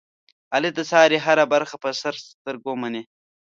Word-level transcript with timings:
علي 0.53 0.69
د 0.75 0.79
سارې 0.91 1.17
هره 1.25 1.43
خبره 1.45 1.65
په 1.81 1.89
سر 2.01 2.15
سترګو 2.29 2.71
مني. 2.81 3.03